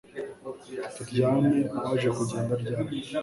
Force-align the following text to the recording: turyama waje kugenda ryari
turyama 0.95 1.49
waje 1.83 2.09
kugenda 2.17 2.53
ryari 2.61 2.85